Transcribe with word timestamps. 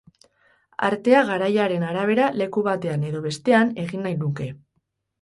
Artea 0.87 1.19
garaiaren 1.27 1.87
arabera 1.91 2.31
leku 2.41 2.65
batean 2.71 3.07
edo 3.13 3.25
bestean 3.31 3.75
egin 3.87 4.07
nahi 4.09 4.21
nuke. 4.27 4.53